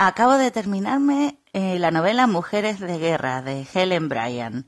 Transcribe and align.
Acabo 0.00 0.34
de 0.34 0.52
terminarme 0.52 1.40
eh, 1.52 1.76
la 1.80 1.90
novela 1.90 2.28
Mujeres 2.28 2.78
de 2.78 2.98
Guerra 2.98 3.42
de 3.42 3.66
Helen 3.74 4.08
Bryan. 4.08 4.64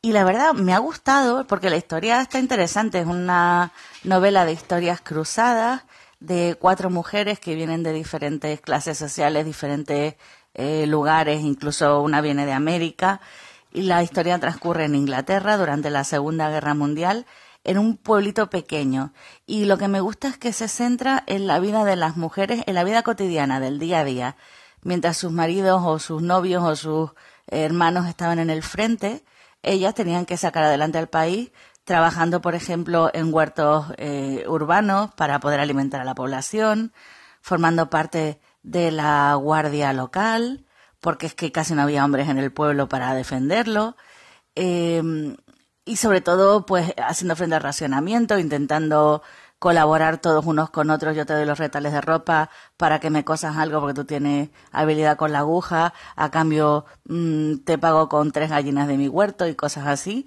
Y 0.00 0.12
la 0.12 0.24
verdad 0.24 0.54
me 0.54 0.72
ha 0.72 0.78
gustado 0.78 1.46
porque 1.46 1.68
la 1.68 1.76
historia 1.76 2.22
está 2.22 2.38
interesante. 2.38 3.00
Es 3.00 3.06
una 3.06 3.72
novela 4.02 4.46
de 4.46 4.54
historias 4.54 5.02
cruzadas 5.02 5.82
de 6.20 6.56
cuatro 6.58 6.88
mujeres 6.88 7.38
que 7.38 7.54
vienen 7.54 7.82
de 7.82 7.92
diferentes 7.92 8.62
clases 8.62 8.96
sociales, 8.96 9.44
diferentes 9.44 10.14
eh, 10.54 10.86
lugares, 10.86 11.42
incluso 11.42 12.00
una 12.00 12.22
viene 12.22 12.46
de 12.46 12.54
América. 12.54 13.20
Y 13.74 13.82
la 13.82 14.02
historia 14.02 14.38
transcurre 14.38 14.86
en 14.86 14.94
Inglaterra 14.94 15.58
durante 15.58 15.90
la 15.90 16.02
Segunda 16.02 16.48
Guerra 16.48 16.72
Mundial 16.72 17.26
en 17.66 17.78
un 17.78 17.96
pueblito 17.96 18.48
pequeño. 18.48 19.12
Y 19.44 19.64
lo 19.64 19.76
que 19.76 19.88
me 19.88 20.00
gusta 20.00 20.28
es 20.28 20.38
que 20.38 20.52
se 20.52 20.68
centra 20.68 21.22
en 21.26 21.46
la 21.46 21.58
vida 21.58 21.84
de 21.84 21.96
las 21.96 22.16
mujeres, 22.16 22.62
en 22.66 22.76
la 22.76 22.84
vida 22.84 23.02
cotidiana, 23.02 23.60
del 23.60 23.78
día 23.80 24.00
a 24.00 24.04
día. 24.04 24.36
Mientras 24.82 25.16
sus 25.16 25.32
maridos 25.32 25.82
o 25.84 25.98
sus 25.98 26.22
novios 26.22 26.62
o 26.62 26.76
sus 26.76 27.10
hermanos 27.48 28.06
estaban 28.06 28.38
en 28.38 28.50
el 28.50 28.62
frente, 28.62 29.24
ellas 29.62 29.94
tenían 29.94 30.26
que 30.26 30.36
sacar 30.36 30.62
adelante 30.62 30.98
al 30.98 31.08
país 31.08 31.50
trabajando, 31.84 32.40
por 32.40 32.54
ejemplo, 32.54 33.10
en 33.12 33.34
huertos 33.34 33.86
eh, 33.96 34.44
urbanos 34.48 35.12
para 35.14 35.40
poder 35.40 35.58
alimentar 35.58 36.00
a 36.00 36.04
la 36.04 36.14
población, 36.14 36.92
formando 37.40 37.90
parte 37.90 38.40
de 38.62 38.92
la 38.92 39.34
guardia 39.34 39.92
local, 39.92 40.66
porque 41.00 41.26
es 41.26 41.34
que 41.34 41.50
casi 41.52 41.74
no 41.74 41.82
había 41.82 42.04
hombres 42.04 42.28
en 42.28 42.38
el 42.38 42.52
pueblo 42.52 42.88
para 42.88 43.12
defenderlo. 43.14 43.96
Eh, 44.54 45.36
y 45.86 45.96
sobre 45.96 46.20
todo 46.20 46.66
pues 46.66 46.92
haciendo 46.98 47.36
frente 47.36 47.56
al 47.56 47.62
racionamiento, 47.62 48.38
intentando 48.38 49.22
colaborar 49.58 50.18
todos 50.18 50.44
unos 50.44 50.68
con 50.68 50.90
otros, 50.90 51.16
yo 51.16 51.24
te 51.24 51.32
doy 51.32 51.46
los 51.46 51.58
retales 51.58 51.92
de 51.92 52.02
ropa 52.02 52.50
para 52.76 53.00
que 53.00 53.08
me 53.08 53.24
cosas 53.24 53.56
algo 53.56 53.80
porque 53.80 53.94
tú 53.94 54.04
tienes 54.04 54.50
habilidad 54.72 55.16
con 55.16 55.32
la 55.32 55.38
aguja, 55.38 55.94
a 56.14 56.30
cambio 56.30 56.84
mm, 57.04 57.58
te 57.64 57.78
pago 57.78 58.08
con 58.08 58.32
tres 58.32 58.50
gallinas 58.50 58.88
de 58.88 58.98
mi 58.98 59.08
huerto 59.08 59.48
y 59.48 59.54
cosas 59.54 59.86
así. 59.86 60.26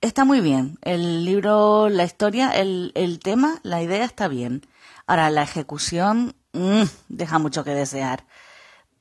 Está 0.00 0.24
muy 0.24 0.40
bien. 0.40 0.78
El 0.82 1.24
libro, 1.26 1.88
la 1.90 2.04
historia, 2.04 2.50
el, 2.50 2.92
el 2.94 3.20
tema, 3.20 3.60
la 3.62 3.82
idea 3.82 4.04
está 4.04 4.28
bien. 4.28 4.62
Ahora, 5.06 5.30
la 5.30 5.42
ejecución 5.42 6.34
mm, 6.52 6.84
deja 7.08 7.38
mucho 7.38 7.64
que 7.64 7.74
desear. 7.74 8.24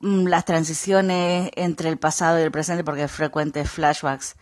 Mm, 0.02 0.28
las 0.28 0.46
transiciones 0.46 1.52
entre 1.56 1.90
el 1.90 1.98
pasado 1.98 2.40
y 2.40 2.44
el 2.44 2.52
presente, 2.52 2.84
porque 2.84 3.08
frecuentes 3.08 3.70
flashbacks, 3.70 4.36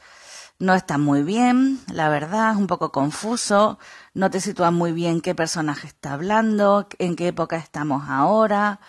no 0.60 0.74
está 0.74 0.98
muy 0.98 1.24
bien, 1.24 1.80
la 1.92 2.10
verdad, 2.10 2.52
es 2.52 2.58
un 2.58 2.68
poco 2.68 2.92
confuso, 2.92 3.78
no 4.14 4.30
te 4.32 4.42
sitúa 4.42 4.72
muy 4.72 4.92
bien 4.92 5.22
qué 5.22 5.36
personaje 5.36 5.88
está 5.88 6.14
hablando, 6.14 6.88
en 6.98 7.16
qué 7.16 7.28
época 7.28 7.58
estamos 7.58 8.10
ahora. 8.10 8.80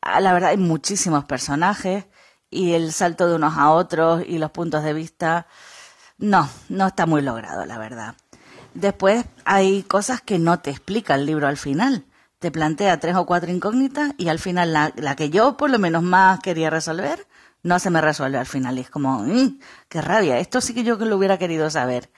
Ah, 0.00 0.20
la 0.20 0.32
verdad 0.32 0.50
hay 0.50 0.58
muchísimos 0.58 1.24
personajes 1.24 2.06
y 2.50 2.72
el 2.72 2.92
salto 2.92 3.28
de 3.28 3.34
unos 3.36 3.56
a 3.56 3.70
otros 3.70 4.22
y 4.26 4.38
los 4.38 4.52
puntos 4.52 4.84
de 4.84 4.94
vista, 4.94 5.46
no, 6.18 6.48
no 6.68 6.86
está 6.86 7.06
muy 7.06 7.22
logrado, 7.22 7.64
la 7.66 7.78
verdad. 7.78 8.14
Después 8.74 9.24
hay 9.44 9.82
cosas 9.82 10.20
que 10.20 10.38
no 10.38 10.60
te 10.60 10.70
explica 10.70 11.14
el 11.16 11.26
libro 11.26 11.48
al 11.48 11.56
final. 11.56 12.04
Te 12.38 12.52
plantea 12.52 13.00
tres 13.00 13.16
o 13.16 13.26
cuatro 13.26 13.50
incógnitas 13.50 14.12
y 14.18 14.28
al 14.28 14.38
final 14.38 14.72
la, 14.72 14.92
la 14.96 15.16
que 15.16 15.30
yo 15.30 15.56
por 15.56 15.70
lo 15.70 15.80
menos 15.80 16.04
más 16.04 16.38
quería 16.40 16.70
resolver 16.70 17.26
no 17.68 17.78
se 17.78 17.90
me 17.90 18.00
resuelve 18.00 18.38
al 18.38 18.46
final. 18.46 18.78
Y 18.78 18.80
es 18.80 18.90
como, 18.90 19.20
mm, 19.20 19.60
qué 19.88 20.00
rabia, 20.02 20.38
esto 20.38 20.60
sí 20.60 20.74
que 20.74 20.82
yo 20.82 20.96
lo 20.96 21.16
hubiera 21.16 21.38
querido 21.38 21.70
saber. 21.70 22.10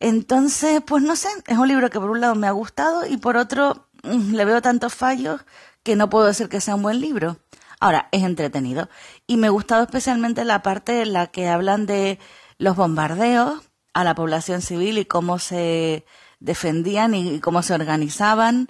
Entonces, 0.00 0.82
pues 0.86 1.02
no 1.02 1.16
sé, 1.16 1.28
es 1.46 1.56
un 1.56 1.68
libro 1.68 1.88
que 1.88 2.00
por 2.00 2.10
un 2.10 2.20
lado 2.20 2.34
me 2.34 2.46
ha 2.46 2.50
gustado 2.50 3.06
y 3.06 3.16
por 3.16 3.36
otro 3.36 3.88
mm, 4.02 4.34
le 4.34 4.44
veo 4.44 4.60
tantos 4.60 4.94
fallos 4.94 5.40
que 5.82 5.96
no 5.96 6.10
puedo 6.10 6.26
decir 6.26 6.48
que 6.48 6.60
sea 6.60 6.74
un 6.74 6.82
buen 6.82 7.00
libro. 7.00 7.38
Ahora, 7.80 8.08
es 8.12 8.22
entretenido. 8.24 8.88
Y 9.26 9.36
me 9.36 9.46
ha 9.46 9.50
gustado 9.50 9.84
especialmente 9.84 10.44
la 10.44 10.62
parte 10.62 11.02
en 11.02 11.12
la 11.12 11.28
que 11.28 11.48
hablan 11.48 11.86
de 11.86 12.18
los 12.58 12.76
bombardeos 12.76 13.62
a 13.94 14.04
la 14.04 14.14
población 14.14 14.62
civil 14.62 14.98
y 14.98 15.04
cómo 15.06 15.38
se 15.38 16.04
defendían 16.40 17.14
y 17.14 17.40
cómo 17.40 17.62
se 17.62 17.74
organizaban. 17.74 18.68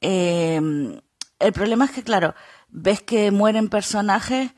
Eh, 0.00 1.00
el 1.38 1.52
problema 1.52 1.86
es 1.86 1.90
que, 1.90 2.02
claro, 2.02 2.34
ves 2.68 3.02
que 3.02 3.30
mueren 3.30 3.68
personajes 3.68 4.52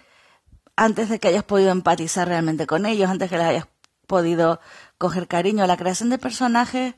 antes 0.76 1.08
de 1.08 1.18
que 1.18 1.28
hayas 1.28 1.44
podido 1.44 1.70
empatizar 1.70 2.28
realmente 2.28 2.66
con 2.66 2.86
ellos, 2.86 3.10
antes 3.10 3.30
que 3.30 3.38
les 3.38 3.46
hayas 3.46 3.68
podido 4.06 4.60
coger 4.98 5.26
cariño. 5.28 5.66
La 5.66 5.76
creación 5.76 6.10
de 6.10 6.18
personajes, 6.18 6.94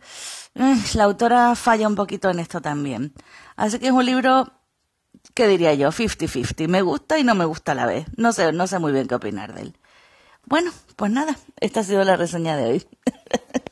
eh, 0.55 0.77
la 0.95 1.05
autora 1.05 1.55
falla 1.55 1.89
un 1.89 1.95
poquito 1.95 2.31
en 2.31 2.39
esto 2.39 2.61
también. 2.61 3.15
Así 3.57 3.79
que 3.79 3.87
es 3.87 3.93
un 3.93 4.05
libro, 4.05 4.53
¿qué 5.35 5.49
diría 5.49 5.75
yo? 5.75 5.91
50-50. 5.93 6.69
Me 6.69 6.83
gusta 6.83 7.19
y 7.19 7.25
no 7.25 7.35
me 7.35 7.45
gusta 7.45 7.73
a 7.73 7.75
la 7.75 7.87
vez. 7.87 8.07
No 8.17 8.33
sé, 8.33 8.53
no 8.53 8.67
sé 8.67 8.79
muy 8.79 8.93
bien 8.93 9.09
qué 9.09 9.15
opinar 9.15 9.55
de 9.55 9.63
él. 9.63 9.79
Bueno, 10.45 10.71
pues 10.97 11.11
nada, 11.11 11.37
esta 11.61 11.81
ha 11.81 11.85
sido 11.85 12.05
la 12.05 12.17
reseña 12.17 12.57
de 12.57 12.65
hoy. 12.65 12.87